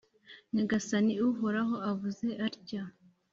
[0.53, 2.83] Nyagasani Uhoraho avuze atya: